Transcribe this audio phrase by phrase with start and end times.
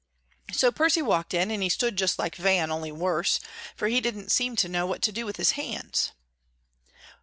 [0.51, 3.39] So Percy walked in, and he stood just like Van, only worse,
[3.75, 6.11] for he didn't seem to know what to do with his hands.